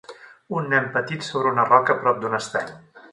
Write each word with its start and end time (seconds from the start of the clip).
Un 0.59 0.69
nen 0.71 0.87
petit 0.95 1.27
sobre 1.27 1.51
una 1.57 1.65
roca 1.67 1.97
prop 2.05 2.25
d'un 2.25 2.39
estany. 2.39 2.73